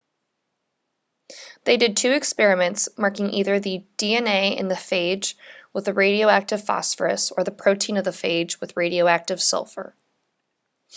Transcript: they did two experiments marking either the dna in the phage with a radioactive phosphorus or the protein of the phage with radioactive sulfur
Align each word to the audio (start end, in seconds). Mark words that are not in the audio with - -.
they 1.63 1.77
did 1.77 1.95
two 1.95 2.09
experiments 2.11 2.89
marking 2.97 3.29
either 3.33 3.59
the 3.59 3.85
dna 3.99 4.57
in 4.57 4.67
the 4.67 4.73
phage 4.73 5.35
with 5.73 5.87
a 5.87 5.93
radioactive 5.93 6.63
phosphorus 6.65 7.29
or 7.29 7.43
the 7.43 7.51
protein 7.51 7.97
of 7.97 8.03
the 8.03 8.09
phage 8.09 8.59
with 8.59 8.75
radioactive 8.75 9.39
sulfur 9.39 9.95